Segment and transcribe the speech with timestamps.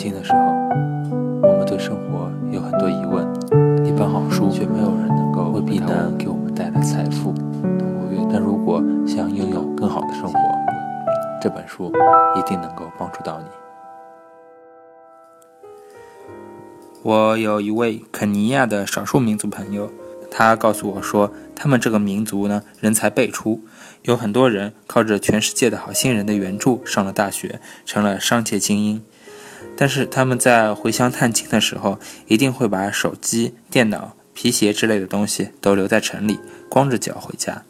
[0.00, 0.38] 轻的时候，
[1.42, 3.22] 我们对生活有很多疑问，
[3.84, 7.34] 一本好书却没有人能够为避难给我们带来财富。
[8.32, 10.38] 但如果想拥有更好的生活，
[11.42, 11.92] 这本书
[12.34, 13.44] 一定能够帮助到你。
[17.02, 19.90] 我有一位肯尼亚的少数民族朋友，
[20.30, 23.60] 他告诉我说，他们这个民族呢，人才辈出，
[24.04, 29.02] 有很多人靠着全世界的好心人的援助上了大学，成了商界精英。
[29.80, 36.38] 但是他们在回乡探亲的时候，一定会把手机、电脑、皮鞋之类的东西都留在城里，
[36.68, 37.62] 光着脚回家。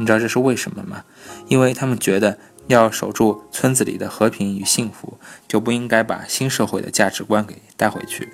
[0.00, 1.04] 你知道这是为什么吗？
[1.46, 8.28] 因为他们觉得要守住村子里的和平与幸福，就不应该把新社会的价值观给带回去。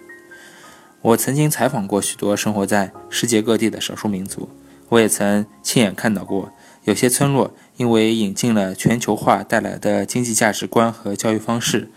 [1.03, 4.49] 我曾经采访过许多生活在世界各地的少数民族，
[4.89, 6.51] 我也曾亲眼看到过
[6.85, 11.91] 有些村落因为引进了全球化带来的经济价值观和教育方式，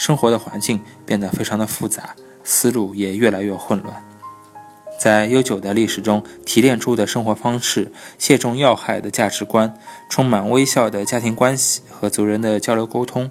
[0.00, 4.02] 生活的环境变得非常的复杂，思路也越来越混乱。
[4.98, 9.74] 在悠久的历史中提炼出的生活方式、切中要害的价值观、
[10.08, 13.30] 充满微笑的家庭关系和族人的交流沟通，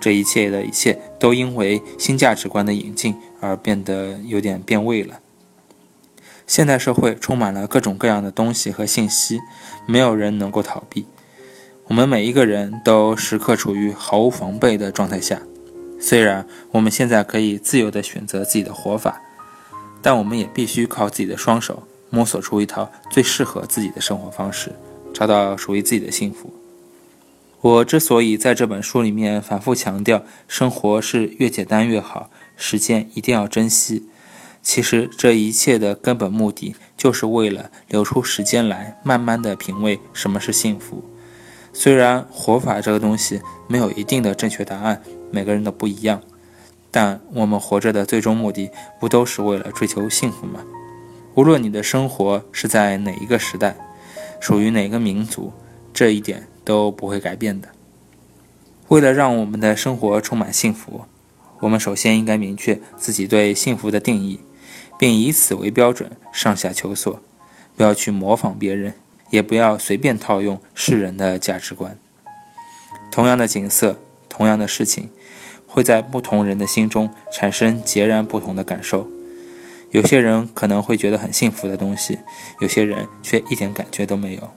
[0.00, 5.20] 这一切的一切都因为新价值观的引进而变得有点变味了。
[6.48, 9.38] 现代社会充满了各种各样的东西和信息，
[9.86, 11.06] 没有人能够逃避。
[11.84, 15.40] 我们每一个人都时刻处于毫无防备的状态下。
[16.02, 19.22] 虽然我们现在可以自由地选择自己的活法。
[20.04, 24.72] 但我们也必须靠自己的双手摸索出一套最适合自己的生活方式，
[25.14, 26.52] 找到属于自己的幸福。
[27.60, 34.08] 我之所以在这本书里面反复强调生活是越简单越好，时间一定要珍惜，
[34.60, 41.04] 其实这一切的根本目的就是为了留出时间来，慢慢的品味什么是幸福。
[41.72, 45.00] 虽然活法这个东西没有一定的正确答案，
[45.32, 46.22] 每个人都不一样。
[46.90, 50.60] 但我们活着的最终目的，不都是为了追求幸福吗？
[51.34, 53.74] 无论你的生活是在哪一个时代，
[54.38, 55.52] 属于哪个民族，
[55.94, 57.70] 这一点都不会改变的。
[58.88, 61.06] 为了让我们的生活充满幸福，
[61.60, 64.40] 我们首先应该明确自己对幸福的定义，
[64.98, 67.20] 并以此为标准上下求索。
[67.74, 68.92] 不要去模仿别人，
[69.30, 71.96] 也不要随便套用世人的价值观。
[73.10, 73.98] 同样的景色，
[74.32, 75.10] 同样的事情。
[75.74, 79.08] 会在不同人的心中产生截然不同的感受。
[79.90, 82.18] 有些人可能会觉得很幸福的东西，
[82.60, 84.50] 有些人却一点感觉都没有。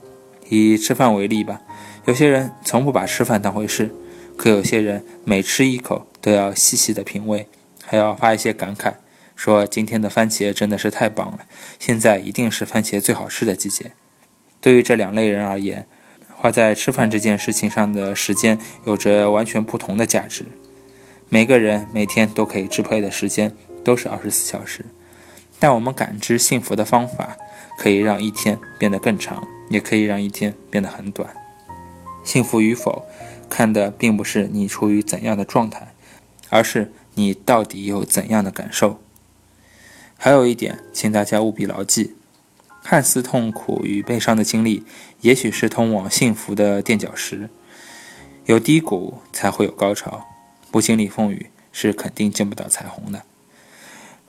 [0.50, 1.62] 以吃饭为例吧，
[2.04, 3.94] 有些人从不把吃饭当回事，
[4.36, 7.48] 可有些人每吃一口都要细细的品味，
[7.82, 8.92] 还要发一些感慨，
[9.34, 11.46] 说今天的番茄真的是太棒了，
[11.78, 13.92] 现在一定是番茄最好吃的季节。
[14.60, 15.86] 对于这两类人而言，
[16.38, 20.44] 花在吃饭这件事情上的时间有着完全不同的价值。
[21.30, 24.84] 每个人每天都可以支配的时间都是二十四小时，
[25.58, 27.36] 但我们感知幸福的方法
[27.78, 31.34] 可以让一天变得更长，也可以让一天变得很短。
[32.22, 33.06] 幸福与否，
[33.48, 35.94] 看的并不是你处于怎样的状态，
[36.50, 39.00] 而是你到底有怎样的感受。
[40.18, 42.15] 还有一点，请大家务必牢记：
[42.88, 44.84] 看似痛苦与悲伤的经历，
[45.20, 47.50] 也许是通往幸福的垫脚石。
[48.44, 50.24] 有低谷，才会有高潮。
[50.70, 53.24] 不经历风雨，是肯定见不到彩虹的。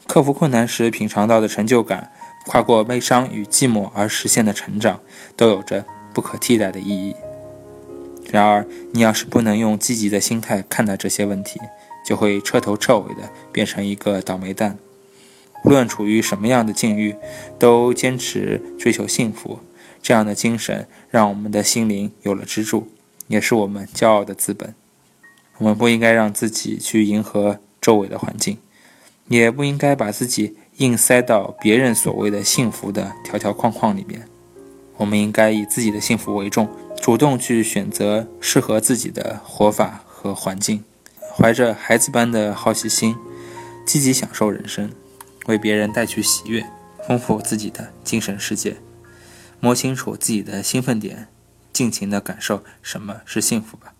[0.07, 2.11] 克服困难时品尝到的成就感，
[2.47, 5.01] 跨过悲伤与寂寞而实现的成长，
[5.35, 7.15] 都有着不可替代的意义。
[8.31, 11.59] 然而，你要是不能用积极的心态看待这些问题，
[12.03, 14.79] 就会彻头彻尾的变成一个倒霉蛋。
[15.67, 17.13] 无论处于什么样的境遇，
[17.59, 19.59] 都坚持追求幸福，
[20.01, 22.87] 这样的精神让我们的心灵有了支柱，
[23.27, 24.73] 也是我们骄傲的资本。
[25.57, 28.57] 我们不应该让自己去迎合周围的环境，
[29.27, 34.25] 也不应该把自己硬塞到别人所谓的幸福的条条框框里面。
[34.95, 36.69] 我们应该以自己的幸福为重，
[37.01, 40.85] 主动去选择适合自己的活法和环境，
[41.35, 43.17] 怀着孩子般的好奇心，
[43.85, 44.89] 积极享受人生，
[45.47, 46.65] 为别人带去喜悦，
[47.07, 48.77] 丰富自己的精神世界，
[49.59, 51.27] 摸清楚自己的兴奋点，
[51.73, 53.93] 尽情的感受什么是幸福吧。